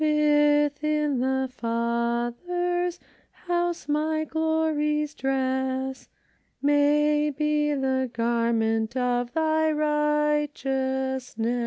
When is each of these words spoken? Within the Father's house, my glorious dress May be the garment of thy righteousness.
Within 0.01 1.19
the 1.19 1.47
Father's 1.55 2.99
house, 3.45 3.87
my 3.87 4.23
glorious 4.23 5.13
dress 5.13 6.09
May 6.59 7.29
be 7.29 7.75
the 7.75 8.09
garment 8.11 8.97
of 8.97 9.31
thy 9.33 9.71
righteousness. 9.71 11.35